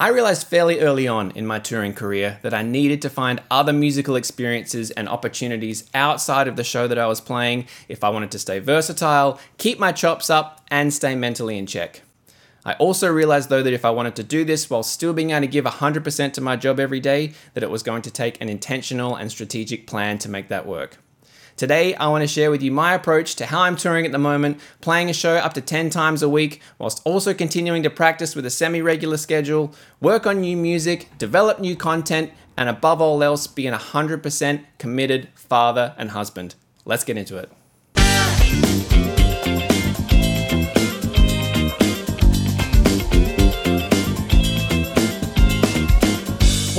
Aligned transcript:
I 0.00 0.08
realized 0.08 0.46
fairly 0.46 0.80
early 0.80 1.06
on 1.06 1.30
in 1.32 1.46
my 1.46 1.58
touring 1.58 1.92
career 1.92 2.38
that 2.40 2.54
I 2.54 2.62
needed 2.62 3.02
to 3.02 3.10
find 3.10 3.42
other 3.50 3.74
musical 3.74 4.16
experiences 4.16 4.90
and 4.92 5.06
opportunities 5.06 5.90
outside 5.92 6.48
of 6.48 6.56
the 6.56 6.64
show 6.64 6.88
that 6.88 6.98
I 6.98 7.06
was 7.06 7.20
playing 7.20 7.66
if 7.86 8.02
I 8.02 8.08
wanted 8.08 8.30
to 8.30 8.38
stay 8.38 8.60
versatile, 8.60 9.38
keep 9.58 9.78
my 9.78 9.92
chops 9.92 10.30
up, 10.30 10.64
and 10.70 10.90
stay 10.90 11.14
mentally 11.14 11.58
in 11.58 11.66
check. 11.66 12.00
I 12.64 12.72
also 12.74 13.12
realized 13.12 13.50
though 13.50 13.62
that 13.62 13.74
if 13.74 13.84
I 13.84 13.90
wanted 13.90 14.16
to 14.16 14.22
do 14.22 14.42
this 14.42 14.70
while 14.70 14.82
still 14.82 15.12
being 15.12 15.32
able 15.32 15.42
to 15.42 15.46
give 15.48 15.66
100% 15.66 16.32
to 16.32 16.40
my 16.40 16.56
job 16.56 16.80
every 16.80 17.00
day, 17.00 17.34
that 17.52 17.62
it 17.62 17.70
was 17.70 17.82
going 17.82 18.00
to 18.00 18.10
take 18.10 18.40
an 18.40 18.48
intentional 18.48 19.16
and 19.16 19.30
strategic 19.30 19.86
plan 19.86 20.16
to 20.20 20.30
make 20.30 20.48
that 20.48 20.64
work. 20.64 20.96
Today, 21.60 21.94
I 21.96 22.08
want 22.08 22.22
to 22.22 22.26
share 22.26 22.50
with 22.50 22.62
you 22.62 22.72
my 22.72 22.94
approach 22.94 23.34
to 23.34 23.44
how 23.44 23.60
I'm 23.60 23.76
touring 23.76 24.06
at 24.06 24.12
the 24.12 24.18
moment, 24.18 24.58
playing 24.80 25.10
a 25.10 25.12
show 25.12 25.34
up 25.34 25.52
to 25.52 25.60
10 25.60 25.90
times 25.90 26.22
a 26.22 26.28
week, 26.30 26.62
whilst 26.78 27.02
also 27.04 27.34
continuing 27.34 27.82
to 27.82 27.90
practice 27.90 28.34
with 28.34 28.46
a 28.46 28.50
semi 28.50 28.80
regular 28.80 29.18
schedule, 29.18 29.74
work 30.00 30.26
on 30.26 30.40
new 30.40 30.56
music, 30.56 31.10
develop 31.18 31.60
new 31.60 31.76
content, 31.76 32.30
and 32.56 32.70
above 32.70 33.02
all 33.02 33.22
else, 33.22 33.46
be 33.46 33.66
an 33.66 33.74
100% 33.74 34.64
committed 34.78 35.28
father 35.34 35.94
and 35.98 36.12
husband. 36.12 36.54
Let's 36.86 37.04
get 37.04 37.18
into 37.18 37.36
it. 37.36 37.52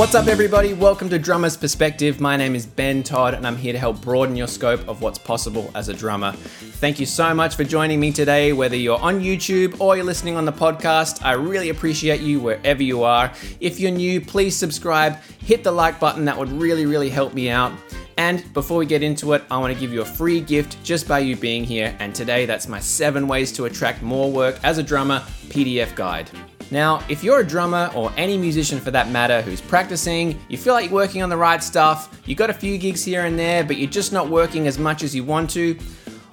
What's 0.02 0.16
up, 0.16 0.26
everybody? 0.26 0.74
Welcome 0.74 1.10
to 1.10 1.20
Drummer's 1.20 1.56
Perspective. 1.56 2.20
My 2.20 2.36
name 2.36 2.56
is 2.56 2.66
Ben 2.66 3.04
Todd, 3.04 3.36
and 3.36 3.46
I'm 3.46 3.56
here 3.56 3.72
to 3.72 3.78
help 3.78 4.02
broaden 4.02 4.36
your 4.36 4.48
scope 4.48 4.88
of 4.88 5.04
what's 5.04 5.20
possible 5.20 5.70
as 5.76 5.90
a 5.90 5.94
drummer. 5.94 6.32
Thank 6.32 7.00
you 7.00 7.06
so 7.06 7.36
much 7.36 7.56
for 7.56 7.64
joining 7.64 8.00
me 8.00 8.12
today, 8.12 8.52
whether 8.52 8.76
you're 8.76 9.00
on 9.00 9.20
YouTube 9.20 9.80
or 9.80 9.96
you're 9.96 10.04
listening 10.04 10.38
on 10.38 10.46
the 10.46 10.52
podcast. 10.52 11.24
I 11.24 11.34
really 11.34 11.70
appreciate 11.70 12.20
you 12.20 12.40
wherever 12.40 12.82
you 12.82 13.04
are. 13.04 13.32
If 13.60 13.80
you're 13.80 13.92
new, 13.92 14.20
please 14.20 14.56
subscribe, 14.56 15.18
hit 15.46 15.64
the 15.64 15.72
like 15.72 16.00
button, 16.00 16.26
that 16.26 16.36
would 16.36 16.52
really, 16.52 16.88
really 16.88 17.12
help 17.12 17.36
me 17.36 17.52
out. 17.52 17.72
And 18.18 18.52
before 18.56 18.80
we 18.80 18.88
get 18.88 19.04
into 19.04 19.34
it, 19.34 19.44
I 19.52 19.60
want 19.60 19.72
to 19.72 19.80
give 19.80 19.94
you 19.94 20.02
a 20.02 20.06
free 20.06 20.42
gift 20.42 20.84
just 20.84 21.08
by 21.08 21.20
you 21.20 21.36
being 21.36 21.64
here. 21.64 21.96
And 22.00 22.16
today, 22.16 22.48
that's 22.48 22.68
my 22.68 22.80
seven 22.80 23.28
ways 23.28 23.52
to 23.52 23.66
attract 23.66 24.02
more 24.02 24.32
work 24.32 24.60
as 24.64 24.80
a 24.80 24.84
drummer 24.84 25.20
PDF 25.50 25.94
guide. 25.94 26.28
Now, 26.72 27.04
if 27.10 27.24
you're 27.24 27.42
a 27.42 27.48
drummer 27.48 27.92
or 27.94 28.12
any 28.16 28.38
musician 28.38 28.80
for 28.80 28.92
that 28.92 29.10
matter 29.10 29.42
who's 29.42 29.60
practicing, 29.60 30.40
you 30.48 30.58
feel 30.58 30.74
like 30.74 30.86
you're 30.86 30.94
working 30.94 31.22
on 31.22 31.30
the 31.30 31.38
right 31.38 31.62
stuff, 31.62 32.12
You've 32.26 32.38
got 32.38 32.50
a 32.52 32.54
few 32.54 32.78
gigs 32.78 33.04
here 33.04 33.26
and 33.26 33.38
there, 33.38 33.64
but 33.64 33.78
you're 33.78 33.90
just 33.90 34.14
not 34.14 34.30
working 34.30 34.68
as 34.68 34.78
much 34.78 35.04
as 35.04 35.16
you 35.16 35.24
want 35.24 35.50
to, 35.50 35.78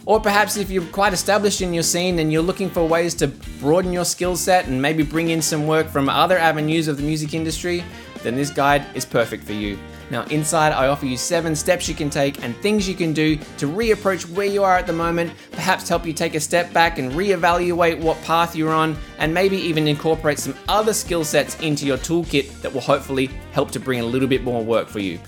or 0.04 0.20
perhaps 0.20 0.56
if 0.56 0.70
you're 0.70 0.84
quite 0.86 1.12
established 1.12 1.62
in 1.62 1.72
your 1.72 1.82
scene 1.82 2.18
and 2.18 2.32
you're 2.32 2.42
looking 2.42 2.68
for 2.68 2.86
ways 2.86 3.14
to 3.14 3.28
broaden 3.58 3.92
your 3.92 4.04
skill 4.04 4.36
set 4.36 4.66
and 4.66 4.80
maybe 4.80 5.02
bring 5.02 5.30
in 5.30 5.40
some 5.40 5.66
work 5.66 5.88
from 5.88 6.08
other 6.08 6.38
avenues 6.38 6.88
of 6.88 6.98
the 6.98 7.02
music 7.02 7.34
industry, 7.34 7.82
then 8.22 8.36
this 8.36 8.50
guide 8.50 8.84
is 8.94 9.04
perfect 9.04 9.44
for 9.44 9.54
you. 9.54 9.78
Now, 10.10 10.24
inside, 10.24 10.72
I 10.72 10.88
offer 10.88 11.06
you 11.06 11.16
seven 11.16 11.54
steps 11.54 11.88
you 11.88 11.94
can 11.94 12.08
take 12.08 12.42
and 12.42 12.56
things 12.56 12.88
you 12.88 12.94
can 12.94 13.12
do 13.12 13.36
to 13.36 13.66
reapproach 13.66 14.28
where 14.30 14.46
you 14.46 14.64
are 14.64 14.76
at 14.76 14.86
the 14.86 14.92
moment, 14.92 15.32
perhaps 15.52 15.88
help 15.88 16.06
you 16.06 16.12
take 16.12 16.34
a 16.34 16.40
step 16.40 16.72
back 16.72 16.98
and 16.98 17.12
reevaluate 17.12 18.00
what 18.00 18.20
path 18.22 18.56
you're 18.56 18.72
on, 18.72 18.96
and 19.18 19.32
maybe 19.32 19.56
even 19.56 19.86
incorporate 19.86 20.38
some 20.38 20.54
other 20.68 20.94
skill 20.94 21.24
sets 21.24 21.60
into 21.60 21.86
your 21.86 21.98
toolkit 21.98 22.60
that 22.62 22.72
will 22.72 22.80
hopefully 22.80 23.26
help 23.52 23.70
to 23.72 23.80
bring 23.80 24.00
a 24.00 24.04
little 24.04 24.28
bit 24.28 24.42
more 24.42 24.64
work 24.64 24.88
for 24.88 25.00
you. 25.00 25.18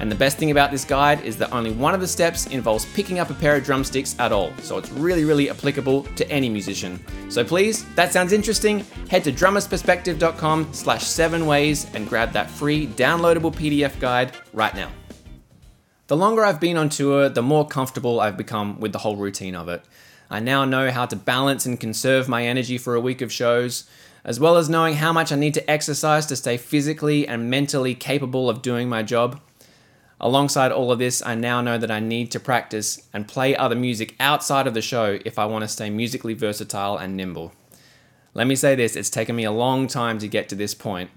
And 0.00 0.10
the 0.10 0.16
best 0.16 0.38
thing 0.38 0.50
about 0.50 0.70
this 0.70 0.84
guide 0.84 1.22
is 1.24 1.36
that 1.36 1.52
only 1.52 1.72
one 1.72 1.94
of 1.94 2.00
the 2.00 2.08
steps 2.08 2.46
involves 2.46 2.86
picking 2.94 3.18
up 3.18 3.28
a 3.28 3.34
pair 3.34 3.56
of 3.56 3.64
drumsticks 3.64 4.16
at 4.18 4.32
all, 4.32 4.50
so 4.62 4.78
it's 4.78 4.90
really, 4.90 5.24
really 5.24 5.50
applicable 5.50 6.04
to 6.16 6.28
any 6.30 6.48
musician. 6.48 6.98
So 7.28 7.44
please, 7.44 7.84
that 7.96 8.10
sounds 8.10 8.32
interesting, 8.32 8.80
head 9.10 9.24
to 9.24 9.32
drummersperspective.com 9.32 10.72
slash 10.72 11.04
seven 11.04 11.44
ways 11.44 11.86
and 11.94 12.08
grab 12.08 12.32
that 12.32 12.50
free 12.50 12.86
downloadable 12.86 13.54
PDF 13.54 14.00
guide 14.00 14.32
right 14.54 14.74
now. 14.74 14.90
The 16.06 16.16
longer 16.16 16.44
I've 16.44 16.60
been 16.60 16.78
on 16.78 16.88
tour, 16.88 17.28
the 17.28 17.42
more 17.42 17.68
comfortable 17.68 18.20
I've 18.20 18.38
become 18.38 18.80
with 18.80 18.92
the 18.92 18.98
whole 18.98 19.16
routine 19.16 19.54
of 19.54 19.68
it. 19.68 19.84
I 20.30 20.40
now 20.40 20.64
know 20.64 20.90
how 20.90 21.06
to 21.06 21.14
balance 21.14 21.66
and 21.66 21.78
conserve 21.78 22.26
my 22.26 22.46
energy 22.46 22.78
for 22.78 22.94
a 22.94 23.00
week 23.00 23.20
of 23.20 23.30
shows, 23.30 23.84
as 24.24 24.40
well 24.40 24.56
as 24.56 24.70
knowing 24.70 24.94
how 24.94 25.12
much 25.12 25.30
I 25.30 25.36
need 25.36 25.54
to 25.54 25.70
exercise 25.70 26.24
to 26.26 26.36
stay 26.36 26.56
physically 26.56 27.28
and 27.28 27.50
mentally 27.50 27.94
capable 27.94 28.48
of 28.48 28.62
doing 28.62 28.88
my 28.88 29.02
job. 29.02 29.40
Alongside 30.22 30.70
all 30.70 30.92
of 30.92 30.98
this, 30.98 31.22
I 31.24 31.34
now 31.34 31.62
know 31.62 31.78
that 31.78 31.90
I 31.90 31.98
need 31.98 32.30
to 32.32 32.40
practice 32.40 33.08
and 33.12 33.26
play 33.26 33.56
other 33.56 33.74
music 33.74 34.14
outside 34.20 34.66
of 34.66 34.74
the 34.74 34.82
show 34.82 35.18
if 35.24 35.38
I 35.38 35.46
want 35.46 35.62
to 35.62 35.68
stay 35.68 35.88
musically 35.88 36.34
versatile 36.34 36.98
and 36.98 37.16
nimble. 37.16 37.52
Let 38.34 38.46
me 38.46 38.54
say 38.54 38.74
this 38.74 38.96
it's 38.96 39.08
taken 39.08 39.34
me 39.34 39.44
a 39.44 39.50
long 39.50 39.86
time 39.86 40.18
to 40.18 40.28
get 40.28 40.48
to 40.50 40.54
this 40.54 40.74
point. 40.74 41.10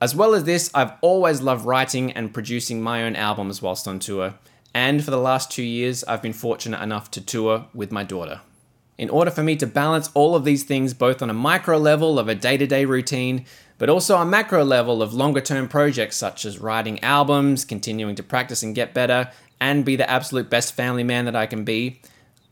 As 0.00 0.14
well 0.14 0.34
as 0.34 0.42
this, 0.42 0.70
I've 0.74 0.92
always 1.02 1.40
loved 1.40 1.64
writing 1.64 2.10
and 2.12 2.34
producing 2.34 2.82
my 2.82 3.04
own 3.04 3.14
albums 3.14 3.62
whilst 3.62 3.86
on 3.86 4.00
tour, 4.00 4.34
and 4.74 5.04
for 5.04 5.12
the 5.12 5.16
last 5.16 5.52
two 5.52 5.62
years, 5.62 6.02
I've 6.04 6.20
been 6.20 6.32
fortunate 6.32 6.82
enough 6.82 7.12
to 7.12 7.20
tour 7.20 7.66
with 7.72 7.92
my 7.92 8.02
daughter. 8.02 8.40
In 8.96 9.10
order 9.10 9.30
for 9.30 9.42
me 9.42 9.56
to 9.56 9.66
balance 9.66 10.10
all 10.14 10.36
of 10.36 10.44
these 10.44 10.62
things 10.62 10.94
both 10.94 11.20
on 11.20 11.30
a 11.30 11.34
micro 11.34 11.78
level 11.78 12.18
of 12.18 12.28
a 12.28 12.34
day 12.34 12.56
to 12.56 12.66
day 12.66 12.84
routine 12.84 13.44
but 13.78 13.88
also 13.88 14.16
a 14.18 14.24
macro 14.24 14.64
level 14.64 15.02
of 15.02 15.14
longer 15.14 15.40
term 15.40 15.68
projects 15.68 16.16
such 16.16 16.44
as 16.44 16.58
writing 16.58 17.02
albums, 17.02 17.64
continuing 17.64 18.14
to 18.14 18.22
practice 18.22 18.62
and 18.62 18.74
get 18.74 18.94
better, 18.94 19.30
and 19.60 19.84
be 19.84 19.96
the 19.96 20.08
absolute 20.08 20.50
best 20.50 20.74
family 20.74 21.04
man 21.04 21.24
that 21.24 21.36
I 21.36 21.46
can 21.46 21.64
be, 21.64 22.00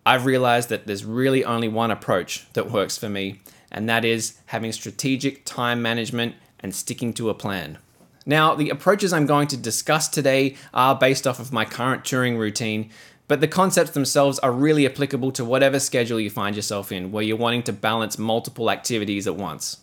I've 0.04 0.26
realized 0.26 0.68
that 0.70 0.86
there's 0.86 1.04
really 1.04 1.44
only 1.44 1.68
one 1.68 1.90
approach 1.90 2.46
that 2.54 2.70
works 2.70 2.98
for 2.98 3.08
me, 3.08 3.40
and 3.70 3.88
that 3.88 4.04
is 4.04 4.38
having 4.46 4.72
strategic 4.72 5.44
time 5.44 5.80
management 5.80 6.34
and 6.60 6.74
sticking 6.74 7.12
to 7.14 7.30
a 7.30 7.34
plan. 7.34 7.78
Now, 8.24 8.54
the 8.54 8.70
approaches 8.70 9.12
I'm 9.12 9.26
going 9.26 9.48
to 9.48 9.56
discuss 9.56 10.08
today 10.08 10.56
are 10.72 10.94
based 10.94 11.26
off 11.26 11.40
of 11.40 11.52
my 11.52 11.64
current 11.64 12.04
touring 12.04 12.36
routine, 12.36 12.90
but 13.32 13.40
the 13.40 13.48
concepts 13.48 13.92
themselves 13.92 14.38
are 14.40 14.52
really 14.52 14.84
applicable 14.84 15.32
to 15.32 15.42
whatever 15.42 15.80
schedule 15.80 16.20
you 16.20 16.28
find 16.28 16.54
yourself 16.54 16.92
in, 16.92 17.10
where 17.10 17.24
you're 17.24 17.34
wanting 17.34 17.62
to 17.62 17.72
balance 17.72 18.18
multiple 18.18 18.70
activities 18.70 19.26
at 19.26 19.36
once. 19.36 19.78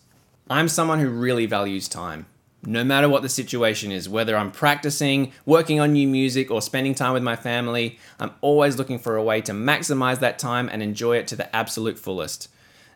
I'm 0.48 0.68
someone 0.68 1.00
who 1.00 1.10
really 1.10 1.46
values 1.46 1.88
time. 1.88 2.26
No 2.64 2.84
matter 2.84 3.08
what 3.08 3.22
the 3.22 3.28
situation 3.28 3.90
is, 3.90 4.08
whether 4.08 4.36
I'm 4.36 4.52
practicing, 4.52 5.32
working 5.44 5.80
on 5.80 5.94
new 5.94 6.06
music, 6.06 6.48
or 6.48 6.62
spending 6.62 6.94
time 6.94 7.12
with 7.12 7.24
my 7.24 7.34
family, 7.34 7.98
I'm 8.20 8.30
always 8.40 8.78
looking 8.78 9.00
for 9.00 9.16
a 9.16 9.22
way 9.24 9.40
to 9.40 9.50
maximize 9.50 10.20
that 10.20 10.38
time 10.38 10.68
and 10.68 10.80
enjoy 10.80 11.16
it 11.16 11.26
to 11.26 11.34
the 11.34 11.52
absolute 11.56 11.98
fullest. 11.98 12.46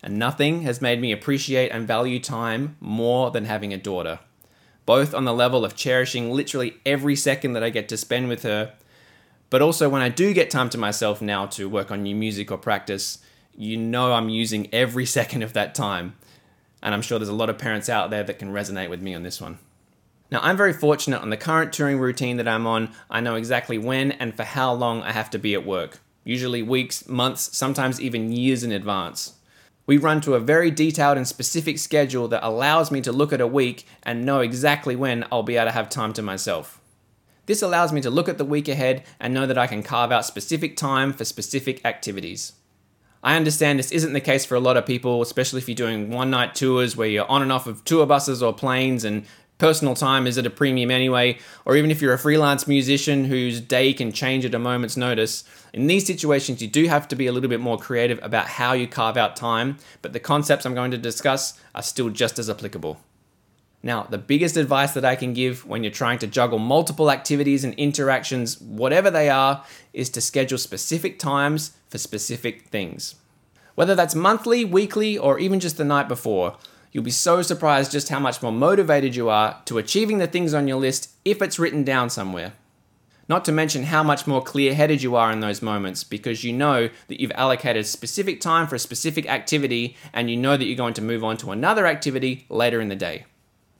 And 0.04 0.20
nothing 0.20 0.62
has 0.62 0.80
made 0.80 1.00
me 1.00 1.10
appreciate 1.10 1.70
and 1.70 1.84
value 1.84 2.20
time 2.20 2.76
more 2.78 3.32
than 3.32 3.46
having 3.46 3.74
a 3.74 3.76
daughter. 3.76 4.20
Both 4.86 5.16
on 5.16 5.24
the 5.24 5.34
level 5.34 5.64
of 5.64 5.74
cherishing 5.74 6.30
literally 6.30 6.76
every 6.86 7.16
second 7.16 7.54
that 7.54 7.64
I 7.64 7.70
get 7.70 7.88
to 7.88 7.96
spend 7.96 8.28
with 8.28 8.44
her, 8.44 8.74
but 9.54 9.62
also 9.62 9.88
when 9.88 10.02
I 10.02 10.08
do 10.08 10.34
get 10.34 10.50
time 10.50 10.68
to 10.70 10.78
myself 10.78 11.22
now 11.22 11.46
to 11.46 11.68
work 11.68 11.92
on 11.92 12.02
new 12.02 12.16
music 12.16 12.50
or 12.50 12.58
practice, 12.58 13.18
you 13.54 13.76
know 13.76 14.12
I'm 14.12 14.28
using 14.28 14.68
every 14.74 15.06
second 15.18 15.44
of 15.44 15.52
that 15.52 15.76
time 15.76 16.16
and 16.82 16.92
I'm 16.92 17.02
sure 17.02 17.20
there's 17.20 17.28
a 17.28 17.32
lot 17.32 17.50
of 17.50 17.56
parents 17.56 17.88
out 17.88 18.10
there 18.10 18.24
that 18.24 18.40
can 18.40 18.52
resonate 18.52 18.90
with 18.90 19.00
me 19.00 19.14
on 19.14 19.22
this 19.22 19.40
one. 19.40 19.60
Now, 20.28 20.40
I'm 20.42 20.56
very 20.56 20.72
fortunate 20.72 21.22
on 21.22 21.30
the 21.30 21.36
current 21.36 21.72
touring 21.72 22.00
routine 22.00 22.36
that 22.38 22.48
I'm 22.48 22.66
on. 22.66 22.90
I 23.08 23.20
know 23.20 23.36
exactly 23.36 23.78
when 23.78 24.10
and 24.10 24.34
for 24.34 24.42
how 24.42 24.72
long 24.72 25.02
I 25.02 25.12
have 25.12 25.30
to 25.30 25.38
be 25.38 25.54
at 25.54 25.64
work, 25.64 26.00
usually 26.24 26.64
weeks, 26.64 27.06
months, 27.06 27.56
sometimes 27.56 28.00
even 28.00 28.32
years 28.32 28.64
in 28.64 28.72
advance. 28.72 29.34
We 29.86 29.98
run 29.98 30.20
to 30.22 30.34
a 30.34 30.40
very 30.40 30.72
detailed 30.72 31.16
and 31.16 31.28
specific 31.28 31.78
schedule 31.78 32.26
that 32.26 32.44
allows 32.44 32.90
me 32.90 33.00
to 33.02 33.12
look 33.12 33.32
at 33.32 33.40
a 33.40 33.46
week 33.46 33.86
and 34.02 34.26
know 34.26 34.40
exactly 34.40 34.96
when 34.96 35.24
I'll 35.30 35.44
be 35.44 35.54
able 35.54 35.66
to 35.66 35.70
have 35.70 35.88
time 35.88 36.12
to 36.14 36.22
myself. 36.22 36.80
This 37.46 37.62
allows 37.62 37.92
me 37.92 38.00
to 38.00 38.10
look 38.10 38.28
at 38.28 38.38
the 38.38 38.44
week 38.44 38.68
ahead 38.68 39.04
and 39.20 39.34
know 39.34 39.46
that 39.46 39.58
I 39.58 39.66
can 39.66 39.82
carve 39.82 40.10
out 40.10 40.24
specific 40.24 40.76
time 40.76 41.12
for 41.12 41.24
specific 41.24 41.84
activities. 41.84 42.54
I 43.22 43.36
understand 43.36 43.78
this 43.78 43.92
isn't 43.92 44.12
the 44.12 44.20
case 44.20 44.44
for 44.44 44.54
a 44.54 44.60
lot 44.60 44.76
of 44.76 44.86
people, 44.86 45.22
especially 45.22 45.60
if 45.60 45.68
you're 45.68 45.74
doing 45.74 46.10
one 46.10 46.30
night 46.30 46.54
tours 46.54 46.96
where 46.96 47.08
you're 47.08 47.30
on 47.30 47.42
and 47.42 47.52
off 47.52 47.66
of 47.66 47.84
tour 47.84 48.06
buses 48.06 48.42
or 48.42 48.52
planes 48.52 49.04
and 49.04 49.24
personal 49.58 49.94
time 49.94 50.26
is 50.26 50.36
at 50.36 50.46
a 50.46 50.50
premium 50.50 50.90
anyway, 50.90 51.38
or 51.64 51.76
even 51.76 51.90
if 51.90 52.02
you're 52.02 52.12
a 52.12 52.18
freelance 52.18 52.66
musician 52.66 53.24
whose 53.24 53.60
day 53.60 53.92
can 53.92 54.12
change 54.12 54.44
at 54.44 54.54
a 54.54 54.58
moment's 54.58 54.96
notice. 54.96 55.44
In 55.72 55.86
these 55.86 56.06
situations, 56.06 56.60
you 56.60 56.68
do 56.68 56.86
have 56.88 57.08
to 57.08 57.16
be 57.16 57.26
a 57.26 57.32
little 57.32 57.48
bit 57.48 57.60
more 57.60 57.78
creative 57.78 58.18
about 58.22 58.46
how 58.46 58.72
you 58.72 58.86
carve 58.86 59.16
out 59.16 59.36
time, 59.36 59.78
but 60.02 60.12
the 60.12 60.20
concepts 60.20 60.66
I'm 60.66 60.74
going 60.74 60.90
to 60.90 60.98
discuss 60.98 61.58
are 61.74 61.82
still 61.82 62.10
just 62.10 62.38
as 62.38 62.50
applicable. 62.50 63.00
Now, 63.84 64.04
the 64.04 64.16
biggest 64.16 64.56
advice 64.56 64.92
that 64.92 65.04
I 65.04 65.14
can 65.14 65.34
give 65.34 65.66
when 65.66 65.84
you're 65.84 65.92
trying 65.92 66.18
to 66.20 66.26
juggle 66.26 66.58
multiple 66.58 67.10
activities 67.10 67.64
and 67.64 67.74
interactions, 67.74 68.58
whatever 68.58 69.10
they 69.10 69.28
are, 69.28 69.62
is 69.92 70.08
to 70.10 70.22
schedule 70.22 70.56
specific 70.56 71.18
times 71.18 71.72
for 71.90 71.98
specific 71.98 72.68
things. 72.68 73.16
Whether 73.74 73.94
that's 73.94 74.14
monthly, 74.14 74.64
weekly, 74.64 75.18
or 75.18 75.38
even 75.38 75.60
just 75.60 75.76
the 75.76 75.84
night 75.84 76.08
before, 76.08 76.56
you'll 76.92 77.04
be 77.04 77.10
so 77.10 77.42
surprised 77.42 77.92
just 77.92 78.08
how 78.08 78.18
much 78.18 78.42
more 78.42 78.52
motivated 78.52 79.14
you 79.14 79.28
are 79.28 79.60
to 79.66 79.76
achieving 79.76 80.16
the 80.16 80.28
things 80.28 80.54
on 80.54 80.66
your 80.66 80.78
list 80.78 81.10
if 81.26 81.42
it's 81.42 81.58
written 81.58 81.84
down 81.84 82.08
somewhere. 82.08 82.54
Not 83.28 83.44
to 83.44 83.52
mention 83.52 83.82
how 83.82 84.02
much 84.02 84.26
more 84.26 84.42
clear 84.42 84.74
headed 84.74 85.02
you 85.02 85.14
are 85.14 85.30
in 85.30 85.40
those 85.40 85.60
moments 85.60 86.04
because 86.04 86.42
you 86.42 86.54
know 86.54 86.88
that 87.08 87.20
you've 87.20 87.32
allocated 87.32 87.84
specific 87.84 88.40
time 88.40 88.66
for 88.66 88.76
a 88.76 88.78
specific 88.78 89.28
activity 89.28 89.94
and 90.14 90.30
you 90.30 90.38
know 90.38 90.56
that 90.56 90.64
you're 90.64 90.74
going 90.74 90.94
to 90.94 91.02
move 91.02 91.22
on 91.22 91.36
to 91.36 91.50
another 91.50 91.86
activity 91.86 92.46
later 92.48 92.80
in 92.80 92.88
the 92.88 92.96
day. 92.96 93.26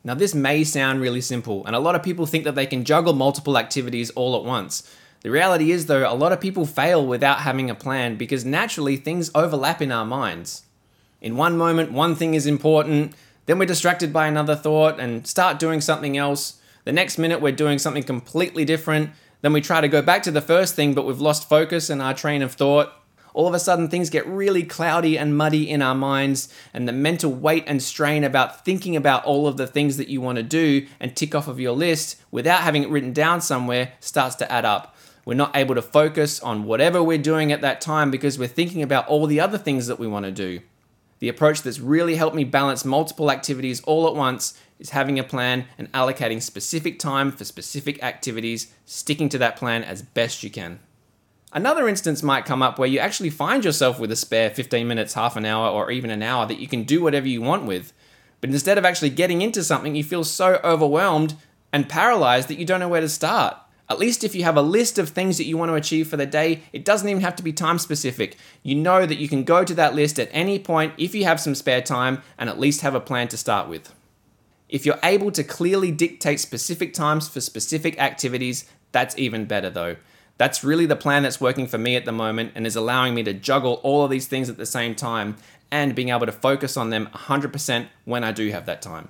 Now, 0.06 0.12
this 0.15 0.35
may 0.35 0.65
sound 0.65 1.01
really 1.01 1.23
simple, 1.23 1.65
and 1.65 1.75
a 1.75 1.79
lot 1.79 1.95
of 1.95 2.03
people 2.03 2.27
think 2.27 2.45
that 2.45 2.55
they 2.55 2.67
can 2.67 2.85
juggle 2.85 3.15
multiple 3.15 3.56
activities 3.56 4.11
all 4.11 4.37
at 4.37 4.45
once. 4.45 4.83
The 5.23 5.31
reality 5.31 5.71
is, 5.71 5.87
though, 5.87 6.06
a 6.06 6.12
lot 6.12 6.31
of 6.31 6.43
people 6.43 6.67
fail 6.67 7.06
without 7.06 7.39
having 7.39 7.71
a 7.71 7.75
plan 7.75 8.17
because 8.17 8.45
naturally 8.45 8.99
things 8.99 9.31
overlap 9.35 9.81
in 9.81 9.91
our 9.91 10.05
minds. 10.05 10.65
In 11.23 11.39
one 11.39 11.56
moment, 11.56 11.91
one 11.91 12.15
thing 12.15 12.35
is 12.35 12.47
important, 12.47 13.15
then 13.47 13.59
we're 13.59 13.65
distracted 13.65 14.12
by 14.12 14.27
another 14.27 14.55
thought 14.55 15.01
and 15.01 15.27
start 15.27 15.59
doing 15.59 15.81
something 15.81 16.19
else. 16.19 16.61
The 16.85 16.93
next 16.93 17.17
minute, 17.17 17.41
we're 17.41 17.53
doing 17.53 17.79
something 17.79 18.03
completely 18.03 18.67
different. 18.67 19.11
Then 19.41 19.55
we 19.55 19.62
try 19.62 19.81
to 19.81 19.89
go 19.89 20.03
back 20.03 20.23
to 20.25 20.31
the 20.31 20.43
first 20.43 20.75
thing, 20.75 20.93
but 20.93 21.06
we've 21.06 21.21
lost 21.21 21.49
focus 21.49 21.89
and 21.89 22.03
our 22.03 22.12
train 22.12 22.43
of 22.43 22.53
thought 22.53 22.93
all 23.35 23.47
of 23.47 23.53
a 23.53 23.59
sudden 23.59 23.89
things 23.89 24.09
get 24.09 24.27
really 24.27 24.63
cloudy 24.63 25.19
and 25.19 25.37
muddy 25.37 25.69
in 25.69 25.83
our 25.83 25.95
minds, 25.95 26.49
and 26.73 26.89
the 26.89 26.93
mental 26.93 27.33
weight 27.33 27.65
and 27.67 27.83
strain 27.83 28.25
about 28.25 28.65
thinking 28.65 28.97
about 28.97 29.25
all 29.25 29.47
of 29.47 29.59
the 29.59 29.67
things 29.67 29.99
that 29.99 30.09
you 30.09 30.21
want 30.21 30.37
to 30.37 30.43
do 30.43 30.87
and 30.99 31.15
tick 31.15 31.35
off 31.35 31.49
of 31.49 31.61
your 31.61 31.73
list 31.73 32.17
without 32.31 32.63
having 32.63 32.85
it 32.85 32.89
written 32.89 33.13
down 33.13 33.41
somewhere 33.41 33.93
starts 34.01 34.37
to 34.37 34.51
add 34.51 34.65
up. 34.65 34.97
We're 35.27 35.35
not 35.35 35.57
able 35.57 35.75
to 35.75 35.83
focus 35.83 36.39
on 36.41 36.65
whatever 36.65 37.03
we're 37.03 37.19
doing 37.19 37.51
at 37.51 37.63
that 37.63 37.81
time 37.81 38.11
because 38.11 38.39
we're 38.39 38.47
thinking 38.47 38.83
about 38.83 39.09
all 39.09 39.27
the 39.27 39.41
other 39.41 39.59
things 39.59 39.87
that 39.89 39.99
we 39.99 40.07
want 40.07 40.27
to 40.27 40.33
do. 40.33 40.61
The 41.19 41.29
approach 41.29 41.63
that's 41.63 41.81
really 41.81 42.17
helped 42.17 42.37
me 42.37 42.45
balance 42.45 42.85
multiple 42.85 43.31
activities 43.31 43.81
all 43.85 44.07
at 44.07 44.15
once 44.15 44.59
is 44.79 44.91
having 44.91 45.19
a 45.19 45.25
plan 45.25 45.67
and 45.79 45.91
allocating 45.93 46.43
specific 46.43 46.99
time 46.99 47.33
for 47.33 47.45
specific 47.45 48.03
activities, 48.03 48.73
sticking 48.85 49.31
to 49.31 49.39
that 49.39 49.57
plan 49.57 49.83
as 49.83 50.03
best 50.03 50.43
you 50.43 50.51
can. 50.51 50.81
Another 51.55 51.89
instance 51.89 52.21
might 52.21 52.45
come 52.45 52.62
up 52.62 52.81
where 52.81 52.89
you 52.89 52.99
actually 52.99 53.31
find 53.31 53.65
yourself 53.65 54.01
with 54.01 54.11
a 54.11 54.17
spare 54.17 54.51
15 54.51 54.89
minutes, 54.89 55.15
half 55.15 55.37
an 55.37 55.45
hour, 55.45 55.71
or 55.71 55.93
even 55.93 56.11
an 56.11 56.21
hour 56.21 56.47
that 56.47 56.59
you 56.59 56.67
can 56.67 56.83
do 56.83 57.01
whatever 57.01 57.29
you 57.29 57.41
want 57.41 57.65
with. 57.65 57.93
But 58.41 58.51
instead 58.51 58.77
of 58.77 58.85
actually 58.85 59.11
getting 59.11 59.41
into 59.41 59.62
something, 59.62 59.95
you 59.95 60.03
feel 60.03 60.25
so 60.25 60.61
overwhelmed 60.65 61.37
and 61.73 61.89
paralyzed 61.89 62.49
that 62.49 62.59
you 62.59 62.67
don't 62.67 62.81
know 62.81 62.89
where 62.89 63.01
to 63.01 63.09
start. 63.09 63.56
At 63.89 64.01
least 64.01 64.25
if 64.25 64.35
you 64.35 64.43
have 64.43 64.56
a 64.56 64.62
list 64.62 64.99
of 64.99 65.11
things 65.11 65.39
that 65.39 65.45
you 65.45 65.56
want 65.56 65.69
to 65.69 65.77
achieve 65.77 66.09
for 66.09 66.17
the 66.17 66.27
day, 66.27 66.62
it 66.73 66.85
doesn't 66.85 67.09
even 67.09 67.23
have 67.23 67.37
to 67.37 67.43
be 67.45 67.53
time 67.53 67.79
specific. 67.79 68.37
You 68.65 68.75
know 68.75 69.06
that 69.06 69.19
you 69.19 69.29
can 69.29 69.45
go 69.45 69.62
to 69.62 69.75
that 69.75 69.95
list 69.95 70.19
at 70.19 70.31
any 70.33 70.59
point 70.59 70.95
if 70.99 71.15
you 71.15 71.23
have 71.23 71.39
some 71.39 71.55
spare 71.55 71.83
time 71.83 72.21
and 72.37 72.51
at 72.51 72.59
least 72.59 72.81
have 72.81 72.97
a 72.97 73.01
plan 73.01 73.29
to 73.29 73.37
start 73.37 73.69
with. 73.69 73.95
If 74.69 74.85
you're 74.85 74.99
able 75.05 75.31
to 75.31 75.45
clearly 75.45 75.93
dictate 75.93 76.41
specific 76.41 76.95
times 76.95 77.29
for 77.29 77.41
specific 77.41 77.97
activities, 78.01 78.65
that's 78.91 79.17
even 79.17 79.45
better 79.45 79.71
though. 79.71 79.97
That's 80.37 80.65
really 80.65 80.87
the 80.87 80.97
plan 80.97 81.23
that's 81.23 81.41
working 81.41 81.67
for 81.67 81.79
me 81.79 81.95
at 81.97 82.05
the 82.05 82.13
moment 82.13 82.53
and 82.55 82.67
is 82.67 82.77
allowing 82.77 83.15
me 83.15 83.23
to 83.23 83.33
juggle 83.33 83.81
all 83.85 84.05
of 84.05 84.11
these 84.11 84.27
things 84.27 84.49
at 84.49 84.57
the 84.57 84.67
same 84.67 84.95
time 84.95 85.37
and 85.71 85.95
being 85.95 86.09
able 86.09 86.27
to 86.27 86.33
focus 86.33 86.77
on 86.77 86.91
them 86.91 87.09
100% 87.15 87.89
when 88.05 88.25
I 88.25 88.33
do 88.33 88.51
have 88.51 88.67
that 88.67 88.83
time. 88.83 89.09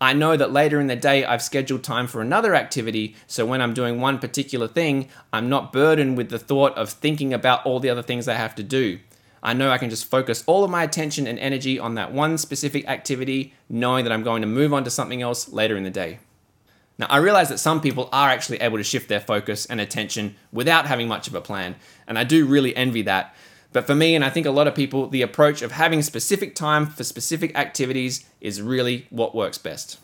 I 0.00 0.12
know 0.12 0.36
that 0.36 0.52
later 0.52 0.80
in 0.80 0.86
the 0.86 0.96
day 0.96 1.24
I've 1.24 1.42
scheduled 1.42 1.82
time 1.82 2.06
for 2.06 2.20
another 2.20 2.54
activity, 2.54 3.16
so 3.26 3.46
when 3.46 3.62
I'm 3.62 3.74
doing 3.74 4.00
one 4.00 4.18
particular 4.18 4.68
thing, 4.68 5.08
I'm 5.32 5.48
not 5.48 5.72
burdened 5.72 6.16
with 6.16 6.30
the 6.30 6.38
thought 6.38 6.76
of 6.76 6.90
thinking 6.90 7.32
about 7.32 7.64
all 7.64 7.80
the 7.80 7.90
other 7.90 8.02
things 8.02 8.28
I 8.28 8.34
have 8.34 8.54
to 8.56 8.62
do. 8.62 8.98
I 9.42 9.52
know 9.52 9.70
I 9.70 9.78
can 9.78 9.90
just 9.90 10.10
focus 10.10 10.42
all 10.46 10.64
of 10.64 10.70
my 10.70 10.82
attention 10.82 11.26
and 11.26 11.38
energy 11.38 11.78
on 11.78 11.94
that 11.94 12.12
one 12.12 12.38
specific 12.38 12.88
activity, 12.88 13.54
knowing 13.68 14.04
that 14.04 14.12
I'm 14.12 14.22
going 14.22 14.42
to 14.42 14.48
move 14.48 14.72
on 14.72 14.84
to 14.84 14.90
something 14.90 15.22
else 15.22 15.52
later 15.52 15.76
in 15.76 15.84
the 15.84 15.90
day. 15.90 16.18
Now, 16.98 17.06
I 17.10 17.16
realize 17.16 17.48
that 17.48 17.58
some 17.58 17.80
people 17.80 18.08
are 18.12 18.30
actually 18.30 18.60
able 18.60 18.78
to 18.78 18.84
shift 18.84 19.08
their 19.08 19.20
focus 19.20 19.66
and 19.66 19.80
attention 19.80 20.36
without 20.52 20.86
having 20.86 21.08
much 21.08 21.26
of 21.26 21.34
a 21.34 21.40
plan, 21.40 21.74
and 22.06 22.18
I 22.18 22.24
do 22.24 22.46
really 22.46 22.76
envy 22.76 23.02
that. 23.02 23.34
But 23.72 23.86
for 23.86 23.96
me, 23.96 24.14
and 24.14 24.24
I 24.24 24.30
think 24.30 24.46
a 24.46 24.52
lot 24.52 24.68
of 24.68 24.76
people, 24.76 25.08
the 25.08 25.22
approach 25.22 25.60
of 25.60 25.72
having 25.72 26.02
specific 26.02 26.54
time 26.54 26.86
for 26.86 27.02
specific 27.02 27.56
activities 27.58 28.24
is 28.40 28.62
really 28.62 29.06
what 29.10 29.34
works 29.34 29.58
best. 29.58 29.98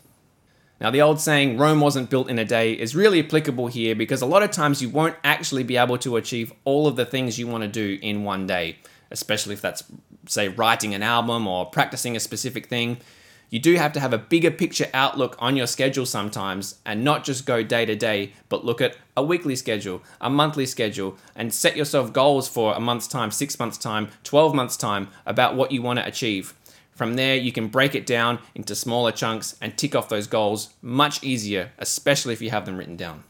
Now, 0.81 0.91
the 0.91 1.01
old 1.01 1.21
saying, 1.21 1.57
Rome 1.57 1.79
wasn't 1.79 2.09
built 2.09 2.29
in 2.29 2.39
a 2.39 2.43
day, 2.43 2.73
is 2.73 2.95
really 2.95 3.23
applicable 3.23 3.67
here 3.67 3.95
because 3.95 4.21
a 4.21 4.25
lot 4.25 4.43
of 4.43 4.51
times 4.51 4.81
you 4.81 4.89
won't 4.89 5.15
actually 5.23 5.63
be 5.63 5.77
able 5.77 5.97
to 5.99 6.17
achieve 6.17 6.51
all 6.65 6.87
of 6.87 6.97
the 6.97 7.05
things 7.05 7.39
you 7.39 7.47
want 7.47 7.61
to 7.61 7.69
do 7.69 7.99
in 8.01 8.25
one 8.25 8.47
day, 8.47 8.79
especially 9.11 9.53
if 9.53 9.61
that's, 9.61 9.83
say, 10.27 10.49
writing 10.49 10.93
an 10.93 11.03
album 11.03 11.47
or 11.47 11.67
practicing 11.67 12.17
a 12.17 12.19
specific 12.19 12.65
thing 12.65 12.97
you 13.51 13.59
do 13.59 13.75
have 13.75 13.91
to 13.93 13.99
have 13.99 14.13
a 14.13 14.17
bigger 14.17 14.49
picture 14.49 14.87
outlook 14.93 15.35
on 15.37 15.57
your 15.57 15.67
schedule 15.67 16.05
sometimes 16.05 16.79
and 16.85 17.03
not 17.03 17.25
just 17.25 17.45
go 17.45 17.61
day 17.61 17.85
to 17.85 17.97
day, 17.97 18.31
but 18.47 18.63
look 18.63 18.79
at 18.79 18.95
a 19.15 19.21
weekly 19.21 19.57
schedule, 19.57 20.01
a 20.21 20.29
monthly 20.29 20.65
schedule, 20.65 21.17
and 21.35 21.53
set 21.53 21.75
yourself 21.75 22.13
goals 22.13 22.47
for 22.47 22.73
a 22.73 22.79
month's 22.79 23.09
time, 23.09 23.29
six 23.29 23.59
months' 23.59 23.77
time, 23.77 24.07
12 24.23 24.55
months' 24.55 24.77
time 24.77 25.09
about 25.25 25.57
what 25.57 25.73
you 25.73 25.81
want 25.81 25.99
to 25.99 26.07
achieve. 26.07 26.53
From 26.91 27.15
there, 27.15 27.35
you 27.35 27.51
can 27.51 27.67
break 27.67 27.93
it 27.93 28.05
down 28.05 28.39
into 28.55 28.73
smaller 28.73 29.11
chunks 29.11 29.57
and 29.59 29.77
tick 29.77 29.95
off 29.95 30.07
those 30.07 30.27
goals 30.27 30.73
much 30.81 31.21
easier, 31.21 31.73
especially 31.77 32.31
if 32.31 32.41
you 32.41 32.51
have 32.51 32.65
them 32.65 32.77
written 32.77 32.95
down. 32.95 33.25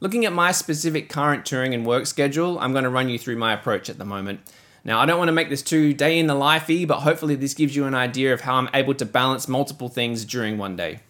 Looking 0.00 0.24
at 0.24 0.32
my 0.32 0.50
specific 0.50 1.08
current 1.08 1.46
touring 1.46 1.72
and 1.72 1.86
work 1.86 2.06
schedule, 2.06 2.58
I'm 2.58 2.72
going 2.72 2.82
to 2.82 2.90
run 2.90 3.08
you 3.08 3.16
through 3.16 3.36
my 3.36 3.52
approach 3.52 3.88
at 3.88 3.98
the 3.98 4.04
moment. 4.04 4.40
Now, 4.84 4.98
I 5.00 5.06
don't 5.06 5.18
want 5.18 5.28
to 5.28 5.32
make 5.32 5.48
this 5.48 5.62
too 5.62 5.92
day 5.94 6.18
in 6.18 6.26
the 6.26 6.34
lifey, 6.34 6.86
but 6.86 7.00
hopefully 7.00 7.36
this 7.36 7.54
gives 7.54 7.76
you 7.76 7.84
an 7.84 7.94
idea 7.94 8.34
of 8.34 8.40
how 8.40 8.54
I'm 8.56 8.68
able 8.74 8.94
to 8.94 9.06
balance 9.06 9.46
multiple 9.46 9.88
things 9.88 10.24
during 10.24 10.58
one 10.58 10.74
day. 10.74 11.00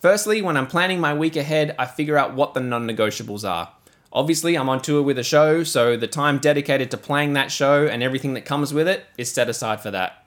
Firstly, 0.00 0.40
when 0.40 0.56
I'm 0.56 0.66
planning 0.66 1.00
my 1.00 1.12
week 1.12 1.36
ahead, 1.36 1.74
I 1.78 1.84
figure 1.84 2.16
out 2.16 2.34
what 2.34 2.54
the 2.54 2.60
non 2.60 2.86
negotiables 2.88 3.48
are. 3.48 3.72
Obviously, 4.12 4.56
I'm 4.56 4.70
on 4.70 4.80
tour 4.80 5.02
with 5.02 5.18
a 5.18 5.22
show, 5.22 5.62
so 5.62 5.96
the 5.96 6.08
time 6.08 6.38
dedicated 6.38 6.90
to 6.90 6.96
playing 6.96 7.34
that 7.34 7.52
show 7.52 7.86
and 7.86 8.02
everything 8.02 8.34
that 8.34 8.46
comes 8.46 8.72
with 8.72 8.88
it 8.88 9.04
is 9.18 9.30
set 9.30 9.50
aside 9.50 9.80
for 9.80 9.90
that. 9.90 10.24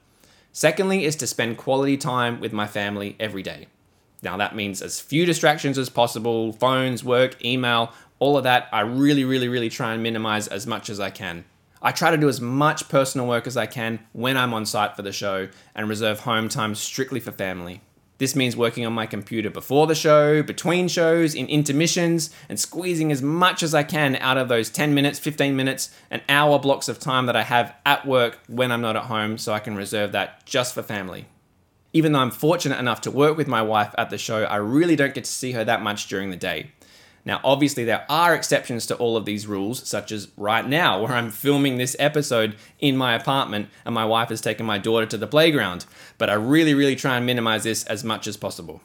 Secondly, 0.51 1.03
is 1.03 1.15
to 1.15 1.27
spend 1.27 1.57
quality 1.57 1.97
time 1.97 2.39
with 2.39 2.53
my 2.53 2.67
family 2.67 3.15
every 3.19 3.41
day. 3.41 3.67
Now, 4.21 4.37
that 4.37 4.55
means 4.55 4.81
as 4.83 5.01
few 5.01 5.25
distractions 5.25 5.79
as 5.79 5.89
possible 5.89 6.53
phones, 6.53 7.03
work, 7.03 7.43
email, 7.43 7.91
all 8.19 8.37
of 8.37 8.43
that. 8.43 8.69
I 8.71 8.81
really, 8.81 9.25
really, 9.25 9.49
really 9.49 9.69
try 9.69 9.93
and 9.93 10.03
minimize 10.03 10.47
as 10.47 10.67
much 10.67 10.89
as 10.89 10.99
I 10.99 11.09
can. 11.09 11.43
I 11.85 11.91
try 11.91 12.11
to 12.11 12.17
do 12.17 12.29
as 12.29 12.39
much 12.39 12.87
personal 12.87 13.27
work 13.27 13.45
as 13.45 13.57
I 13.57 13.65
can 13.65 13.99
when 14.13 14.37
I'm 14.37 14.53
on 14.53 14.65
site 14.65 14.95
for 14.95 15.01
the 15.01 15.11
show 15.11 15.49
and 15.75 15.89
reserve 15.89 16.21
home 16.21 16.47
time 16.47 16.75
strictly 16.75 17.19
for 17.19 17.33
family. 17.33 17.81
This 18.19 18.37
means 18.37 18.55
working 18.55 18.85
on 18.85 18.93
my 18.93 19.05
computer 19.05 19.49
before 19.49 19.85
the 19.85 19.93
show, 19.93 20.41
between 20.41 20.87
shows, 20.87 21.35
in 21.35 21.45
intermissions, 21.47 22.29
and 22.47 22.57
squeezing 22.57 23.11
as 23.11 23.21
much 23.21 23.61
as 23.61 23.75
I 23.75 23.83
can 23.83 24.15
out 24.17 24.37
of 24.37 24.47
those 24.47 24.69
10 24.69 24.93
minutes, 24.93 25.19
15 25.19 25.57
minutes, 25.57 25.93
and 26.09 26.21
hour 26.29 26.57
blocks 26.57 26.87
of 26.87 26.99
time 26.99 27.25
that 27.25 27.35
I 27.35 27.43
have 27.43 27.75
at 27.85 28.05
work 28.05 28.39
when 28.47 28.71
I'm 28.71 28.79
not 28.79 28.95
at 28.95 29.03
home 29.03 29.37
so 29.37 29.51
I 29.51 29.59
can 29.59 29.75
reserve 29.75 30.13
that 30.13 30.45
just 30.45 30.73
for 30.73 30.83
family. 30.83 31.25
Even 31.91 32.13
though 32.13 32.19
I'm 32.19 32.31
fortunate 32.31 32.79
enough 32.79 33.01
to 33.01 33.11
work 33.11 33.35
with 33.35 33.49
my 33.49 33.61
wife 33.61 33.93
at 33.97 34.09
the 34.09 34.17
show, 34.17 34.45
I 34.45 34.55
really 34.55 34.95
don't 34.95 35.13
get 35.13 35.25
to 35.25 35.31
see 35.31 35.51
her 35.51 35.65
that 35.65 35.81
much 35.81 36.07
during 36.07 36.29
the 36.29 36.37
day. 36.37 36.71
Now, 37.25 37.39
obviously, 37.43 37.85
there 37.85 38.05
are 38.09 38.35
exceptions 38.35 38.85
to 38.87 38.95
all 38.97 39.15
of 39.15 39.25
these 39.25 39.47
rules, 39.47 39.87
such 39.87 40.11
as 40.11 40.27
right 40.35 40.67
now, 40.67 41.01
where 41.01 41.13
I'm 41.13 41.31
filming 41.31 41.77
this 41.77 41.95
episode 41.97 42.55
in 42.79 42.97
my 42.97 43.13
apartment 43.13 43.69
and 43.85 43.95
my 43.95 44.03
wife 44.03 44.29
has 44.29 44.41
taken 44.41 44.65
my 44.65 44.77
daughter 44.77 45.05
to 45.05 45.17
the 45.17 45.27
playground. 45.27 45.85
But 46.17 46.29
I 46.29 46.33
really, 46.33 46.73
really 46.73 46.97
try 46.97 47.15
and 47.15 47.25
minimize 47.25 47.63
this 47.63 47.85
as 47.85 48.03
much 48.03 48.27
as 48.27 48.35
possible. 48.35 48.81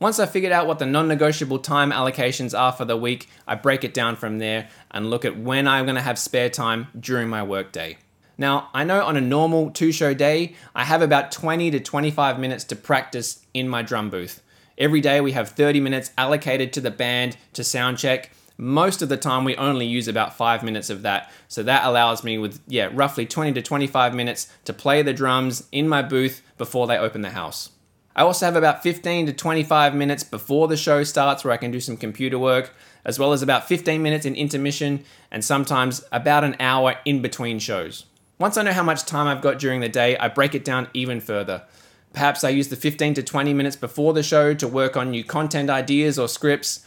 Once 0.00 0.18
I 0.18 0.26
figured 0.26 0.52
out 0.52 0.66
what 0.66 0.78
the 0.78 0.86
non 0.86 1.08
negotiable 1.08 1.58
time 1.58 1.90
allocations 1.90 2.58
are 2.58 2.72
for 2.72 2.84
the 2.84 2.96
week, 2.96 3.28
I 3.46 3.54
break 3.56 3.84
it 3.84 3.92
down 3.92 4.16
from 4.16 4.38
there 4.38 4.68
and 4.90 5.10
look 5.10 5.24
at 5.24 5.38
when 5.38 5.66
I'm 5.66 5.84
going 5.84 5.96
to 5.96 6.02
have 6.02 6.18
spare 6.18 6.48
time 6.48 6.86
during 6.98 7.28
my 7.28 7.42
workday. 7.42 7.98
Now, 8.38 8.70
I 8.72 8.84
know 8.84 9.02
on 9.02 9.16
a 9.16 9.20
normal 9.20 9.70
two 9.72 9.90
show 9.90 10.14
day, 10.14 10.54
I 10.74 10.84
have 10.84 11.02
about 11.02 11.32
20 11.32 11.72
to 11.72 11.80
25 11.80 12.38
minutes 12.38 12.62
to 12.64 12.76
practice 12.76 13.44
in 13.52 13.68
my 13.68 13.82
drum 13.82 14.08
booth. 14.08 14.40
Every 14.78 15.00
day 15.00 15.20
we 15.20 15.32
have 15.32 15.48
30 15.48 15.80
minutes 15.80 16.12
allocated 16.16 16.72
to 16.72 16.80
the 16.80 16.92
band 16.92 17.36
to 17.54 17.64
sound 17.64 17.98
check. 17.98 18.30
Most 18.56 19.02
of 19.02 19.08
the 19.08 19.16
time 19.16 19.42
we 19.42 19.56
only 19.56 19.86
use 19.86 20.06
about 20.06 20.36
five 20.36 20.62
minutes 20.62 20.88
of 20.88 21.02
that. 21.02 21.32
So 21.48 21.64
that 21.64 21.84
allows 21.84 22.22
me 22.22 22.38
with, 22.38 22.60
yeah, 22.68 22.88
roughly 22.92 23.26
20 23.26 23.54
to 23.54 23.62
25 23.62 24.14
minutes 24.14 24.52
to 24.66 24.72
play 24.72 25.02
the 25.02 25.12
drums 25.12 25.66
in 25.72 25.88
my 25.88 26.02
booth 26.02 26.42
before 26.58 26.86
they 26.86 26.96
open 26.96 27.22
the 27.22 27.30
house. 27.30 27.70
I 28.14 28.22
also 28.22 28.46
have 28.46 28.54
about 28.54 28.84
15 28.84 29.26
to 29.26 29.32
25 29.32 29.96
minutes 29.96 30.22
before 30.22 30.68
the 30.68 30.76
show 30.76 31.02
starts 31.02 31.42
where 31.42 31.54
I 31.54 31.56
can 31.56 31.72
do 31.72 31.80
some 31.80 31.96
computer 31.96 32.38
work, 32.38 32.72
as 33.04 33.18
well 33.18 33.32
as 33.32 33.42
about 33.42 33.66
15 33.66 34.00
minutes 34.00 34.26
in 34.26 34.36
intermission 34.36 35.04
and 35.32 35.44
sometimes 35.44 36.04
about 36.12 36.44
an 36.44 36.56
hour 36.60 36.96
in 37.04 37.20
between 37.20 37.58
shows. 37.58 38.06
Once 38.38 38.56
I 38.56 38.62
know 38.62 38.72
how 38.72 38.84
much 38.84 39.04
time 39.04 39.26
I've 39.26 39.42
got 39.42 39.58
during 39.58 39.80
the 39.80 39.88
day, 39.88 40.16
I 40.18 40.28
break 40.28 40.54
it 40.54 40.64
down 40.64 40.86
even 40.94 41.20
further. 41.20 41.64
Perhaps 42.12 42.42
I 42.44 42.48
use 42.50 42.68
the 42.68 42.76
15 42.76 43.14
to 43.14 43.22
20 43.22 43.54
minutes 43.54 43.76
before 43.76 44.12
the 44.12 44.22
show 44.22 44.54
to 44.54 44.66
work 44.68 44.96
on 44.96 45.10
new 45.10 45.24
content 45.24 45.70
ideas 45.70 46.18
or 46.18 46.28
scripts. 46.28 46.84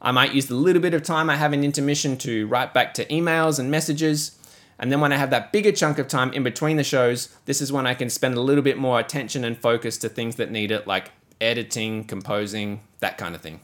I 0.00 0.12
might 0.12 0.34
use 0.34 0.46
the 0.46 0.54
little 0.54 0.80
bit 0.80 0.94
of 0.94 1.02
time 1.02 1.28
I 1.28 1.36
have 1.36 1.52
in 1.52 1.64
intermission 1.64 2.16
to 2.18 2.46
write 2.46 2.72
back 2.72 2.94
to 2.94 3.04
emails 3.06 3.58
and 3.58 3.70
messages. 3.70 4.38
And 4.78 4.90
then 4.90 5.00
when 5.00 5.12
I 5.12 5.16
have 5.16 5.30
that 5.30 5.52
bigger 5.52 5.72
chunk 5.72 5.98
of 5.98 6.08
time 6.08 6.32
in 6.32 6.42
between 6.42 6.78
the 6.78 6.84
shows, 6.84 7.36
this 7.44 7.60
is 7.60 7.70
when 7.70 7.86
I 7.86 7.92
can 7.92 8.08
spend 8.08 8.34
a 8.34 8.40
little 8.40 8.62
bit 8.62 8.78
more 8.78 8.98
attention 8.98 9.44
and 9.44 9.58
focus 9.58 9.98
to 9.98 10.08
things 10.08 10.36
that 10.36 10.50
need 10.50 10.70
it, 10.70 10.86
like 10.86 11.10
editing, 11.40 12.04
composing, 12.04 12.80
that 13.00 13.18
kind 13.18 13.34
of 13.34 13.42
thing. 13.42 13.60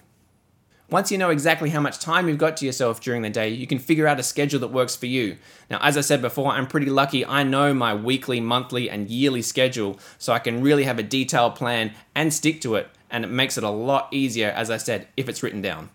Once 0.88 1.10
you 1.10 1.18
know 1.18 1.30
exactly 1.30 1.70
how 1.70 1.80
much 1.80 1.98
time 1.98 2.28
you've 2.28 2.38
got 2.38 2.56
to 2.56 2.64
yourself 2.64 3.00
during 3.00 3.22
the 3.22 3.30
day, 3.30 3.48
you 3.48 3.66
can 3.66 3.78
figure 3.78 4.06
out 4.06 4.20
a 4.20 4.22
schedule 4.22 4.60
that 4.60 4.68
works 4.68 4.94
for 4.94 5.06
you. 5.06 5.36
Now, 5.68 5.78
as 5.82 5.96
I 5.96 6.00
said 6.00 6.22
before, 6.22 6.52
I'm 6.52 6.68
pretty 6.68 6.90
lucky. 6.90 7.26
I 7.26 7.42
know 7.42 7.74
my 7.74 7.92
weekly, 7.92 8.38
monthly, 8.38 8.88
and 8.88 9.10
yearly 9.10 9.42
schedule, 9.42 9.98
so 10.16 10.32
I 10.32 10.38
can 10.38 10.62
really 10.62 10.84
have 10.84 11.00
a 11.00 11.02
detailed 11.02 11.56
plan 11.56 11.92
and 12.14 12.32
stick 12.32 12.60
to 12.60 12.76
it 12.76 12.88
and 13.10 13.24
it 13.24 13.28
makes 13.28 13.56
it 13.56 13.64
a 13.64 13.70
lot 13.70 14.08
easier, 14.10 14.50
as 14.50 14.70
I 14.70 14.76
said, 14.76 15.08
if 15.16 15.28
it's 15.28 15.42
written 15.42 15.62
down. 15.62 15.90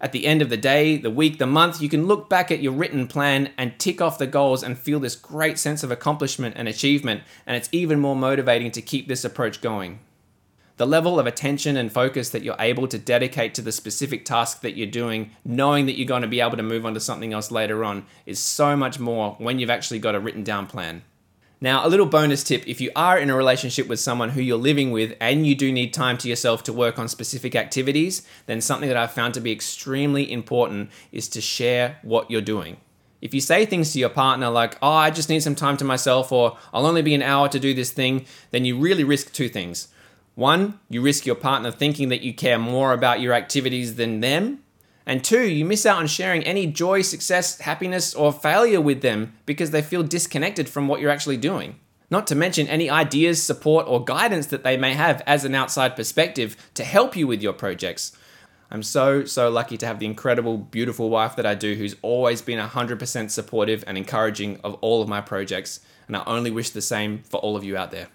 At 0.00 0.12
the 0.12 0.26
end 0.26 0.42
of 0.42 0.48
the 0.48 0.56
day, 0.56 0.96
the 0.96 1.10
week, 1.10 1.38
the 1.38 1.46
month, 1.46 1.82
you 1.82 1.88
can 1.88 2.06
look 2.06 2.28
back 2.28 2.50
at 2.50 2.62
your 2.62 2.72
written 2.72 3.08
plan 3.08 3.50
and 3.58 3.78
tick 3.78 4.00
off 4.00 4.18
the 4.18 4.28
goals 4.28 4.62
and 4.62 4.78
feel 4.78 5.00
this 5.00 5.16
great 5.16 5.58
sense 5.58 5.82
of 5.82 5.90
accomplishment 5.90 6.54
and 6.56 6.68
achievement, 6.68 7.22
and 7.46 7.56
it's 7.56 7.68
even 7.72 7.98
more 7.98 8.14
motivating 8.14 8.70
to 8.72 8.82
keep 8.82 9.08
this 9.08 9.24
approach 9.24 9.60
going. 9.60 9.98
The 10.78 10.86
level 10.86 11.18
of 11.18 11.26
attention 11.26 11.76
and 11.76 11.90
focus 11.90 12.30
that 12.30 12.44
you're 12.44 12.54
able 12.60 12.86
to 12.86 12.98
dedicate 12.98 13.52
to 13.54 13.62
the 13.62 13.72
specific 13.72 14.24
task 14.24 14.60
that 14.60 14.76
you're 14.76 14.86
doing, 14.86 15.32
knowing 15.44 15.86
that 15.86 15.98
you're 15.98 16.06
going 16.06 16.22
to 16.22 16.28
be 16.28 16.40
able 16.40 16.56
to 16.56 16.62
move 16.62 16.86
on 16.86 16.94
to 16.94 17.00
something 17.00 17.32
else 17.32 17.50
later 17.50 17.84
on, 17.84 18.06
is 18.26 18.38
so 18.38 18.76
much 18.76 19.00
more 19.00 19.34
when 19.38 19.58
you've 19.58 19.70
actually 19.70 19.98
got 19.98 20.14
a 20.14 20.20
written 20.20 20.44
down 20.44 20.68
plan. 20.68 21.02
Now, 21.60 21.84
a 21.84 21.88
little 21.88 22.06
bonus 22.06 22.44
tip 22.44 22.62
if 22.68 22.80
you 22.80 22.92
are 22.94 23.18
in 23.18 23.28
a 23.28 23.34
relationship 23.34 23.88
with 23.88 23.98
someone 23.98 24.30
who 24.30 24.40
you're 24.40 24.56
living 24.56 24.92
with 24.92 25.16
and 25.20 25.44
you 25.44 25.56
do 25.56 25.72
need 25.72 25.92
time 25.92 26.16
to 26.18 26.28
yourself 26.28 26.62
to 26.62 26.72
work 26.72 26.96
on 26.96 27.08
specific 27.08 27.56
activities, 27.56 28.24
then 28.46 28.60
something 28.60 28.88
that 28.88 28.96
I've 28.96 29.10
found 29.10 29.34
to 29.34 29.40
be 29.40 29.50
extremely 29.50 30.30
important 30.30 30.90
is 31.10 31.26
to 31.30 31.40
share 31.40 31.98
what 32.02 32.30
you're 32.30 32.40
doing. 32.40 32.76
If 33.20 33.34
you 33.34 33.40
say 33.40 33.66
things 33.66 33.92
to 33.92 33.98
your 33.98 34.10
partner 34.10 34.48
like, 34.48 34.78
oh, 34.80 34.92
I 34.92 35.10
just 35.10 35.28
need 35.28 35.42
some 35.42 35.56
time 35.56 35.76
to 35.78 35.84
myself, 35.84 36.30
or 36.30 36.56
I'll 36.72 36.86
only 36.86 37.02
be 37.02 37.16
an 37.16 37.22
hour 37.22 37.48
to 37.48 37.58
do 37.58 37.74
this 37.74 37.90
thing, 37.90 38.26
then 38.52 38.64
you 38.64 38.78
really 38.78 39.02
risk 39.02 39.32
two 39.32 39.48
things. 39.48 39.88
One, 40.38 40.78
you 40.88 41.02
risk 41.02 41.26
your 41.26 41.34
partner 41.34 41.72
thinking 41.72 42.10
that 42.10 42.20
you 42.20 42.32
care 42.32 42.60
more 42.60 42.92
about 42.92 43.20
your 43.20 43.34
activities 43.34 43.96
than 43.96 44.20
them. 44.20 44.62
And 45.04 45.24
two, 45.24 45.42
you 45.42 45.64
miss 45.64 45.84
out 45.84 45.98
on 45.98 46.06
sharing 46.06 46.44
any 46.44 46.68
joy, 46.68 47.02
success, 47.02 47.58
happiness, 47.58 48.14
or 48.14 48.32
failure 48.32 48.80
with 48.80 49.02
them 49.02 49.32
because 49.46 49.72
they 49.72 49.82
feel 49.82 50.04
disconnected 50.04 50.68
from 50.68 50.86
what 50.86 51.00
you're 51.00 51.10
actually 51.10 51.38
doing. 51.38 51.80
Not 52.08 52.28
to 52.28 52.36
mention 52.36 52.68
any 52.68 52.88
ideas, 52.88 53.42
support, 53.42 53.88
or 53.88 54.04
guidance 54.04 54.46
that 54.46 54.62
they 54.62 54.76
may 54.76 54.94
have 54.94 55.24
as 55.26 55.44
an 55.44 55.56
outside 55.56 55.96
perspective 55.96 56.56
to 56.74 56.84
help 56.84 57.16
you 57.16 57.26
with 57.26 57.42
your 57.42 57.52
projects. 57.52 58.16
I'm 58.70 58.84
so, 58.84 59.24
so 59.24 59.50
lucky 59.50 59.76
to 59.78 59.86
have 59.86 59.98
the 59.98 60.06
incredible, 60.06 60.56
beautiful 60.56 61.10
wife 61.10 61.34
that 61.34 61.46
I 61.46 61.56
do 61.56 61.74
who's 61.74 61.96
always 62.00 62.42
been 62.42 62.64
100% 62.64 63.30
supportive 63.32 63.82
and 63.88 63.98
encouraging 63.98 64.60
of 64.62 64.74
all 64.82 65.02
of 65.02 65.08
my 65.08 65.20
projects. 65.20 65.80
And 66.06 66.16
I 66.16 66.22
only 66.26 66.52
wish 66.52 66.70
the 66.70 66.80
same 66.80 67.24
for 67.24 67.38
all 67.38 67.56
of 67.56 67.64
you 67.64 67.76
out 67.76 67.90
there 67.90 68.06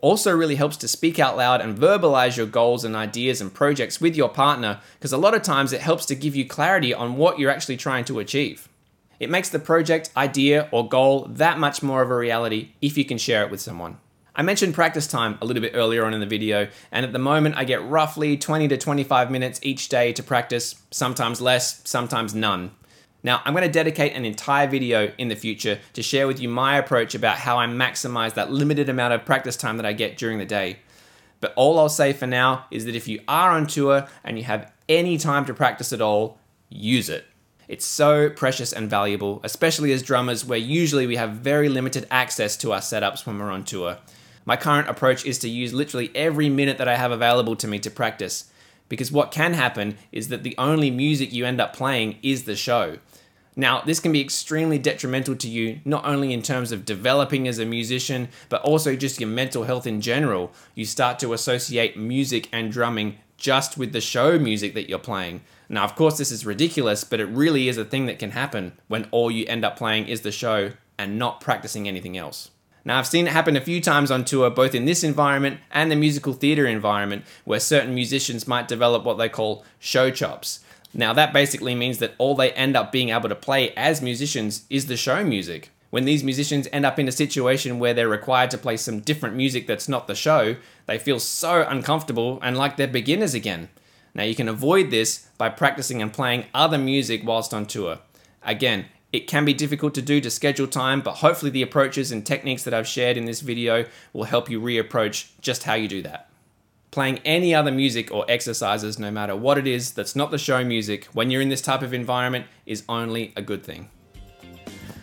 also 0.00 0.34
really 0.34 0.54
helps 0.54 0.76
to 0.78 0.88
speak 0.88 1.18
out 1.18 1.36
loud 1.36 1.60
and 1.60 1.76
verbalize 1.76 2.36
your 2.36 2.46
goals 2.46 2.84
and 2.84 2.94
ideas 2.94 3.40
and 3.40 3.52
projects 3.52 4.00
with 4.00 4.16
your 4.16 4.28
partner 4.28 4.80
because 4.98 5.12
a 5.12 5.18
lot 5.18 5.34
of 5.34 5.42
times 5.42 5.72
it 5.72 5.80
helps 5.80 6.06
to 6.06 6.14
give 6.14 6.36
you 6.36 6.46
clarity 6.46 6.94
on 6.94 7.16
what 7.16 7.38
you're 7.38 7.50
actually 7.50 7.76
trying 7.76 8.04
to 8.04 8.18
achieve. 8.18 8.68
It 9.20 9.30
makes 9.30 9.48
the 9.48 9.58
project, 9.58 10.10
idea, 10.16 10.68
or 10.70 10.88
goal 10.88 11.26
that 11.30 11.58
much 11.58 11.82
more 11.82 12.02
of 12.02 12.10
a 12.10 12.16
reality 12.16 12.70
if 12.80 12.96
you 12.96 13.04
can 13.04 13.18
share 13.18 13.42
it 13.44 13.50
with 13.50 13.60
someone. 13.60 13.98
I 14.36 14.42
mentioned 14.42 14.74
practice 14.74 15.08
time 15.08 15.36
a 15.42 15.44
little 15.44 15.60
bit 15.60 15.72
earlier 15.74 16.04
on 16.04 16.14
in 16.14 16.20
the 16.20 16.26
video, 16.26 16.68
and 16.92 17.04
at 17.04 17.12
the 17.12 17.18
moment 17.18 17.56
I 17.56 17.64
get 17.64 17.84
roughly 17.84 18.36
20 18.36 18.68
to 18.68 18.76
25 18.76 19.32
minutes 19.32 19.58
each 19.64 19.88
day 19.88 20.12
to 20.12 20.22
practice, 20.22 20.76
sometimes 20.92 21.40
less, 21.40 21.80
sometimes 21.84 22.36
none. 22.36 22.70
Now, 23.22 23.42
I'm 23.44 23.52
going 23.52 23.66
to 23.66 23.72
dedicate 23.72 24.14
an 24.14 24.24
entire 24.24 24.68
video 24.68 25.12
in 25.18 25.28
the 25.28 25.34
future 25.34 25.80
to 25.94 26.02
share 26.02 26.26
with 26.26 26.40
you 26.40 26.48
my 26.48 26.76
approach 26.76 27.14
about 27.14 27.38
how 27.38 27.58
I 27.58 27.66
maximize 27.66 28.34
that 28.34 28.52
limited 28.52 28.88
amount 28.88 29.14
of 29.14 29.24
practice 29.24 29.56
time 29.56 29.76
that 29.78 29.86
I 29.86 29.92
get 29.92 30.16
during 30.16 30.38
the 30.38 30.46
day. 30.46 30.78
But 31.40 31.52
all 31.56 31.78
I'll 31.78 31.88
say 31.88 32.12
for 32.12 32.26
now 32.26 32.66
is 32.70 32.84
that 32.84 32.96
if 32.96 33.08
you 33.08 33.20
are 33.26 33.50
on 33.50 33.66
tour 33.66 34.06
and 34.24 34.38
you 34.38 34.44
have 34.44 34.72
any 34.88 35.18
time 35.18 35.44
to 35.46 35.54
practice 35.54 35.92
at 35.92 36.00
all, 36.00 36.38
use 36.68 37.08
it. 37.08 37.26
It's 37.66 37.86
so 37.86 38.30
precious 38.30 38.72
and 38.72 38.88
valuable, 38.88 39.40
especially 39.44 39.92
as 39.92 40.02
drummers, 40.02 40.44
where 40.44 40.58
usually 40.58 41.06
we 41.06 41.16
have 41.16 41.32
very 41.32 41.68
limited 41.68 42.06
access 42.10 42.56
to 42.58 42.72
our 42.72 42.80
setups 42.80 43.26
when 43.26 43.38
we're 43.38 43.50
on 43.50 43.64
tour. 43.64 43.98
My 44.46 44.56
current 44.56 44.88
approach 44.88 45.26
is 45.26 45.38
to 45.40 45.48
use 45.48 45.74
literally 45.74 46.10
every 46.14 46.48
minute 46.48 46.78
that 46.78 46.88
I 46.88 46.96
have 46.96 47.10
available 47.10 47.56
to 47.56 47.68
me 47.68 47.78
to 47.80 47.90
practice. 47.90 48.50
Because 48.88 49.12
what 49.12 49.30
can 49.30 49.54
happen 49.54 49.98
is 50.12 50.28
that 50.28 50.42
the 50.42 50.54
only 50.58 50.90
music 50.90 51.32
you 51.32 51.44
end 51.44 51.60
up 51.60 51.74
playing 51.74 52.18
is 52.22 52.44
the 52.44 52.56
show. 52.56 52.98
Now, 53.58 53.80
this 53.80 53.98
can 53.98 54.12
be 54.12 54.20
extremely 54.20 54.78
detrimental 54.78 55.34
to 55.34 55.48
you, 55.48 55.80
not 55.84 56.04
only 56.04 56.32
in 56.32 56.42
terms 56.42 56.70
of 56.70 56.84
developing 56.84 57.48
as 57.48 57.58
a 57.58 57.66
musician, 57.66 58.28
but 58.48 58.62
also 58.62 58.94
just 58.94 59.20
your 59.20 59.28
mental 59.28 59.64
health 59.64 59.84
in 59.84 60.00
general. 60.00 60.52
You 60.76 60.84
start 60.84 61.18
to 61.18 61.32
associate 61.32 61.96
music 61.96 62.48
and 62.52 62.70
drumming 62.70 63.18
just 63.36 63.76
with 63.76 63.92
the 63.92 64.00
show 64.00 64.38
music 64.38 64.74
that 64.74 64.88
you're 64.88 64.98
playing. 65.00 65.40
Now, 65.68 65.82
of 65.82 65.96
course, 65.96 66.18
this 66.18 66.30
is 66.30 66.46
ridiculous, 66.46 67.02
but 67.02 67.18
it 67.18 67.26
really 67.26 67.68
is 67.68 67.78
a 67.78 67.84
thing 67.84 68.06
that 68.06 68.20
can 68.20 68.30
happen 68.30 68.78
when 68.86 69.08
all 69.10 69.30
you 69.30 69.44
end 69.46 69.64
up 69.64 69.76
playing 69.76 70.06
is 70.06 70.20
the 70.20 70.32
show 70.32 70.72
and 70.96 71.18
not 71.18 71.40
practicing 71.40 71.88
anything 71.88 72.16
else. 72.16 72.50
Now, 72.88 72.98
I've 72.98 73.06
seen 73.06 73.26
it 73.26 73.34
happen 73.34 73.54
a 73.54 73.60
few 73.60 73.82
times 73.82 74.10
on 74.10 74.24
tour, 74.24 74.48
both 74.48 74.74
in 74.74 74.86
this 74.86 75.04
environment 75.04 75.60
and 75.70 75.90
the 75.90 75.94
musical 75.94 76.32
theatre 76.32 76.64
environment, 76.64 77.26
where 77.44 77.60
certain 77.60 77.94
musicians 77.94 78.48
might 78.48 78.66
develop 78.66 79.04
what 79.04 79.18
they 79.18 79.28
call 79.28 79.62
show 79.78 80.10
chops. 80.10 80.60
Now, 80.94 81.12
that 81.12 81.34
basically 81.34 81.74
means 81.74 81.98
that 81.98 82.14
all 82.16 82.34
they 82.34 82.50
end 82.52 82.78
up 82.78 82.90
being 82.90 83.10
able 83.10 83.28
to 83.28 83.34
play 83.34 83.74
as 83.74 84.00
musicians 84.00 84.64
is 84.70 84.86
the 84.86 84.96
show 84.96 85.22
music. 85.22 85.68
When 85.90 86.06
these 86.06 86.24
musicians 86.24 86.66
end 86.72 86.86
up 86.86 86.98
in 86.98 87.06
a 87.06 87.12
situation 87.12 87.78
where 87.78 87.92
they're 87.92 88.08
required 88.08 88.50
to 88.52 88.58
play 88.58 88.78
some 88.78 89.00
different 89.00 89.36
music 89.36 89.66
that's 89.66 89.86
not 89.90 90.06
the 90.06 90.14
show, 90.14 90.56
they 90.86 90.96
feel 90.96 91.20
so 91.20 91.66
uncomfortable 91.68 92.38
and 92.40 92.56
like 92.56 92.78
they're 92.78 92.88
beginners 92.88 93.34
again. 93.34 93.68
Now, 94.14 94.22
you 94.22 94.34
can 94.34 94.48
avoid 94.48 94.90
this 94.90 95.28
by 95.36 95.50
practicing 95.50 96.00
and 96.00 96.10
playing 96.10 96.46
other 96.54 96.78
music 96.78 97.20
whilst 97.22 97.52
on 97.52 97.66
tour. 97.66 97.98
Again, 98.42 98.86
it 99.12 99.26
can 99.26 99.44
be 99.44 99.54
difficult 99.54 99.94
to 99.94 100.02
do 100.02 100.20
to 100.20 100.30
schedule 100.30 100.66
time, 100.66 101.00
but 101.00 101.16
hopefully, 101.16 101.50
the 101.50 101.62
approaches 101.62 102.12
and 102.12 102.24
techniques 102.24 102.64
that 102.64 102.74
I've 102.74 102.86
shared 102.86 103.16
in 103.16 103.24
this 103.24 103.40
video 103.40 103.86
will 104.12 104.24
help 104.24 104.50
you 104.50 104.60
reapproach 104.60 105.30
just 105.40 105.62
how 105.62 105.74
you 105.74 105.88
do 105.88 106.02
that. 106.02 106.28
Playing 106.90 107.18
any 107.24 107.54
other 107.54 107.70
music 107.70 108.10
or 108.12 108.24
exercises, 108.28 108.98
no 108.98 109.10
matter 109.10 109.34
what 109.36 109.58
it 109.58 109.66
is, 109.66 109.92
that's 109.92 110.16
not 110.16 110.30
the 110.30 110.38
show 110.38 110.64
music, 110.64 111.06
when 111.12 111.30
you're 111.30 111.42
in 111.42 111.48
this 111.48 111.62
type 111.62 111.82
of 111.82 111.94
environment, 111.94 112.46
is 112.66 112.84
only 112.88 113.32
a 113.36 113.42
good 113.42 113.62
thing. 113.62 113.90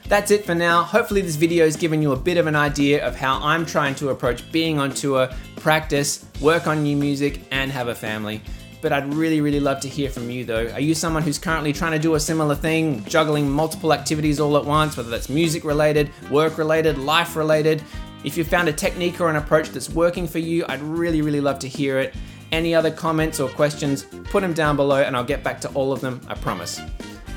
That's 0.08 0.30
it 0.30 0.46
for 0.46 0.54
now. 0.54 0.84
Hopefully, 0.84 1.22
this 1.22 1.36
video 1.36 1.66
has 1.66 1.76
given 1.76 2.00
you 2.00 2.12
a 2.12 2.16
bit 2.16 2.38
of 2.38 2.46
an 2.46 2.56
idea 2.56 3.06
of 3.06 3.16
how 3.16 3.40
I'm 3.42 3.66
trying 3.66 3.96
to 3.96 4.10
approach 4.10 4.52
being 4.52 4.78
on 4.78 4.92
tour, 4.94 5.30
practice, 5.56 6.26
work 6.42 6.68
on 6.68 6.84
new 6.84 6.96
music, 6.96 7.42
and 7.50 7.72
have 7.72 7.88
a 7.88 7.96
family. 7.96 8.42
But 8.82 8.94
I'd 8.94 9.14
really, 9.14 9.42
really 9.42 9.60
love 9.60 9.80
to 9.82 9.88
hear 9.88 10.10
from 10.10 10.30
you 10.30 10.46
though. 10.46 10.68
Are 10.72 10.80
you 10.80 10.94
someone 10.94 11.24
who's 11.24 11.40
currently 11.40 11.74
trying 11.74 11.94
to 11.94 12.00
do 12.00 12.16
a 12.16 12.20
similar 12.20 12.56
thing, 12.56 13.04
juggling 13.06 13.50
multiple 13.50 13.94
activities 13.94 14.40
all 14.40 14.58
at 14.58 14.66
once, 14.66 14.96
whether 14.96 15.10
that's 15.10 15.30
music 15.30 15.64
related, 15.64 16.12
work 16.30 16.58
related, 16.58 16.98
life 16.98 17.36
related? 17.36 17.82
If 18.24 18.38
you 18.38 18.44
found 18.44 18.68
a 18.68 18.74
technique 18.74 19.22
or 19.22 19.30
an 19.30 19.36
approach 19.36 19.70
that's 19.70 19.90
working 19.90 20.28
for 20.28 20.40
you, 20.40 20.66
I'd 20.68 20.82
really, 20.82 21.22
really 21.22 21.42
love 21.42 21.60
to 21.60 21.68
hear 21.68 22.00
it. 22.00 22.16
Any 22.52 22.76
other 22.76 22.92
comments 22.92 23.40
or 23.40 23.50
questions, 23.50 24.04
put 24.04 24.42
them 24.42 24.54
down 24.54 24.76
below 24.76 25.02
and 25.02 25.16
I'll 25.16 25.24
get 25.24 25.44
back 25.44 25.62
to 25.62 25.70
all 25.70 25.92
of 25.92 26.02
them, 26.02 26.22
I 26.28 26.36
promise. 26.36 26.80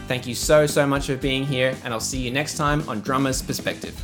Thank 0.06 0.26
you 0.26 0.34
so, 0.34 0.66
so 0.66 0.86
much 0.86 1.06
for 1.06 1.16
being 1.16 1.44
here, 1.44 1.76
and 1.84 1.92
I'll 1.92 2.00
see 2.00 2.18
you 2.18 2.30
next 2.30 2.56
time 2.56 2.88
on 2.88 3.00
Drummer's 3.00 3.42
Perspective. 3.42 3.94